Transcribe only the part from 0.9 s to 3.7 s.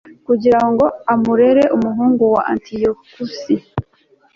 amurerere umuhungu we antiyokusi